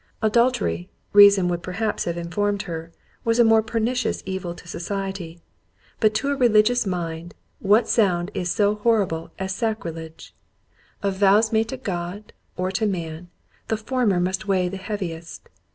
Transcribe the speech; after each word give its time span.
Adultery, 0.23 0.89
reason 1.13 1.47
would 1.47 1.61
perhaps 1.61 2.05
have 2.05 2.17
informed 2.17 2.63
her, 2.63 2.91
was 3.23 3.37
a 3.37 3.43
more 3.43 3.61
pernicious 3.61 4.23
evil 4.25 4.55
to 4.55 4.67
society; 4.67 5.39
but 5.99 6.15
to 6.15 6.29
a 6.31 6.35
religious 6.35 6.87
mind, 6.87 7.35
what 7.59 7.87
sound 7.87 8.31
is 8.33 8.49
so 8.49 8.73
horrible 8.77 9.29
as 9.37 9.53
sacrilege? 9.53 10.33
Of 11.03 11.17
vows 11.17 11.51
made 11.53 11.69
to 11.69 11.77
God 11.77 12.33
or 12.57 12.71
to 12.71 12.87
man, 12.87 13.29
the 13.67 13.77
former 13.77 14.19
must 14.19 14.47
weigh 14.47 14.69
the 14.69 14.77
heaviest. 14.77 15.47